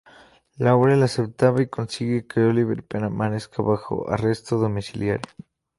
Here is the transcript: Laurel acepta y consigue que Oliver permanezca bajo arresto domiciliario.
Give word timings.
Laurel 0.57 1.03
acepta 1.03 1.53
y 1.59 1.67
consigue 1.67 2.25
que 2.25 2.39
Oliver 2.39 2.83
permanezca 2.83 3.61
bajo 3.61 4.09
arresto 4.09 4.57
domiciliario. 4.57 5.21